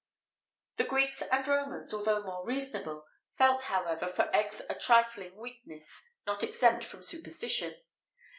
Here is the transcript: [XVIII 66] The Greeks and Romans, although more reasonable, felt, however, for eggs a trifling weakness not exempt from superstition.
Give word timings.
[XVIII 0.77 0.77
66] 0.77 0.77
The 0.77 0.89
Greeks 0.89 1.21
and 1.31 1.47
Romans, 1.47 1.93
although 1.93 2.23
more 2.23 2.43
reasonable, 2.43 3.05
felt, 3.37 3.65
however, 3.65 4.07
for 4.07 4.35
eggs 4.35 4.59
a 4.67 4.73
trifling 4.73 5.35
weakness 5.37 6.03
not 6.25 6.41
exempt 6.41 6.83
from 6.85 7.03
superstition. 7.03 7.75